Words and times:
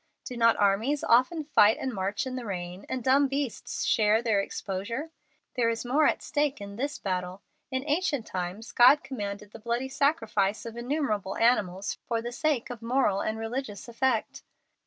Do 0.25 0.35
not 0.35 0.57
armies 0.57 1.03
often 1.03 1.43
fight 1.43 1.77
and 1.79 1.93
march 1.93 2.25
in 2.25 2.35
the 2.35 2.43
rain, 2.47 2.87
and 2.89 3.03
dumb 3.03 3.27
beasts 3.27 3.85
share 3.85 4.19
their 4.23 4.39
exposure? 4.41 5.11
There 5.55 5.69
is 5.69 5.85
more 5.85 6.07
at 6.07 6.23
stake 6.23 6.59
in 6.59 6.75
this 6.75 6.97
battle. 6.97 7.43
In 7.69 7.83
ancient 7.85 8.25
times 8.25 8.71
God 8.71 9.03
commanded 9.03 9.51
the 9.51 9.59
bloody 9.59 9.89
sacrifice 9.89 10.65
of 10.65 10.75
innumerable 10.75 11.37
animals 11.37 11.99
for 12.07 12.19
the 12.19 12.31
sake 12.31 12.71
of 12.71 12.81
moral 12.81 13.21
and 13.21 13.37
religious 13.37 13.87
effect. 13.87 14.41